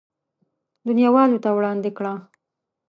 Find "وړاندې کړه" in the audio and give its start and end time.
1.57-2.13